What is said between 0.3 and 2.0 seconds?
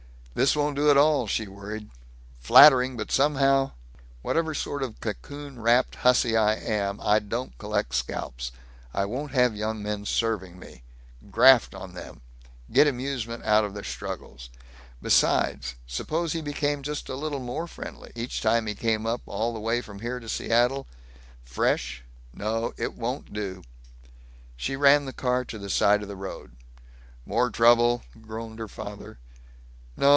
"This won't do at all," she worried.